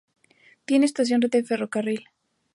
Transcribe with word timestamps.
Tiene 0.65 0.87
estación 0.87 1.19
de 1.19 1.43
ferrocarril. 1.43 2.05